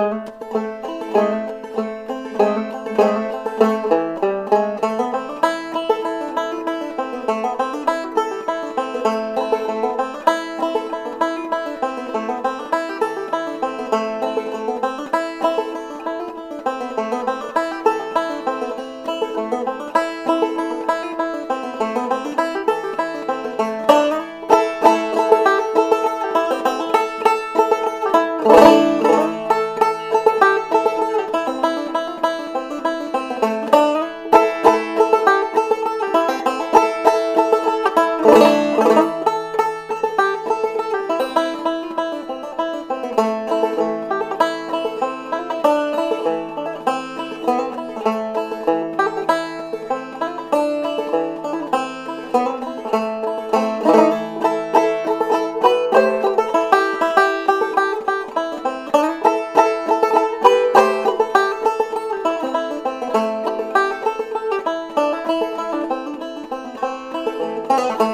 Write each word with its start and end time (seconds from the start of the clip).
Thank 0.00 0.40
you. 7.44 7.59
Música 67.70 68.09